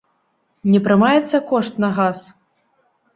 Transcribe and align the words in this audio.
Не 0.71 0.79
прымаецца 0.87 1.39
кошт 1.51 1.73
на 1.83 1.89
газ? 1.99 2.23